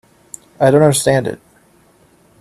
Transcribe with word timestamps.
I 0.59 0.71
don't 0.71 0.81
understand 0.81 1.27
it. 1.27 1.39